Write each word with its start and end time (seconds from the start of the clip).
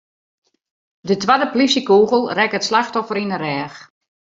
De 1.07 1.15
twadde 1.21 1.47
polysjekûgel 1.51 2.21
rekke 2.37 2.57
it 2.59 2.67
slachtoffer 2.69 3.17
yn 3.23 3.33
'e 3.35 3.39
rêch. 3.39 3.77